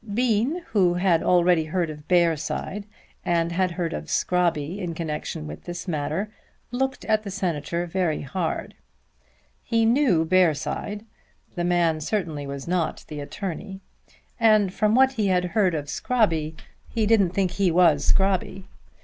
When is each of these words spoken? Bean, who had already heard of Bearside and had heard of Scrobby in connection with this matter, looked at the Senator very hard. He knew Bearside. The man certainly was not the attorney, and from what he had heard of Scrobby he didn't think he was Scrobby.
Bean, 0.15 0.63
who 0.69 0.95
had 0.95 1.21
already 1.21 1.65
heard 1.65 1.91
of 1.91 2.07
Bearside 2.07 2.85
and 3.23 3.51
had 3.51 3.69
heard 3.69 3.93
of 3.93 4.09
Scrobby 4.09 4.79
in 4.79 4.95
connection 4.95 5.45
with 5.45 5.65
this 5.65 5.87
matter, 5.87 6.33
looked 6.71 7.05
at 7.05 7.21
the 7.21 7.29
Senator 7.29 7.85
very 7.85 8.23
hard. 8.23 8.73
He 9.61 9.85
knew 9.85 10.25
Bearside. 10.25 11.05
The 11.53 11.63
man 11.65 12.01
certainly 12.01 12.47
was 12.47 12.67
not 12.67 13.05
the 13.09 13.19
attorney, 13.19 13.79
and 14.39 14.73
from 14.73 14.95
what 14.95 15.11
he 15.11 15.27
had 15.27 15.45
heard 15.53 15.75
of 15.75 15.85
Scrobby 15.87 16.55
he 16.89 17.05
didn't 17.05 17.29
think 17.35 17.51
he 17.51 17.69
was 17.69 18.03
Scrobby. 18.03 18.65